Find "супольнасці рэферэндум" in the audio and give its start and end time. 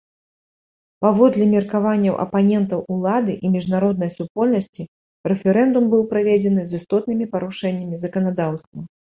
4.17-5.83